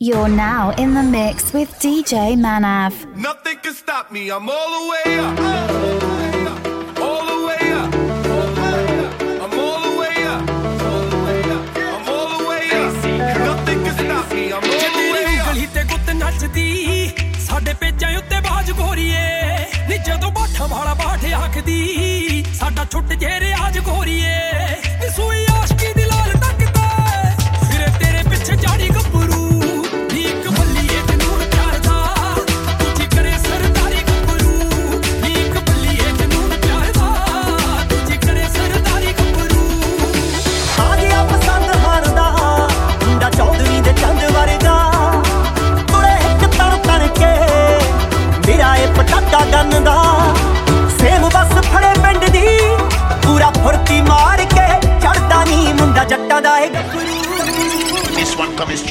[0.00, 2.93] You're now in the mix with DJ Manav.
[3.15, 4.29] Nothing can stop me.
[4.31, 5.39] I'm all the way up.
[6.99, 7.93] All the way up.
[9.43, 10.43] I'm all the way up.
[11.77, 12.93] I'm all the way up.
[13.45, 14.51] Nothing can stop me.
[14.51, 15.45] I'm all the way up.
[15.53, 17.11] ਗਲੀ ਤੇ ਗੁੱਤ ਨੱਚਦੀ
[17.47, 19.25] ਸਾਡੇ ਪੇਜਾਂ ਉੱਤੇ ਬਾਜ ਗੋਰੀਏ
[19.89, 24.35] ਨੀ ਜਦੋਂ ਬਾਠਾ ਵਾਲਾ ਬਾਠ ਆਖਦੀ ਸਾਡਾ ਛੁੱਟ ਜੇ ਰਿਆਜ ਗੋਰੀਏ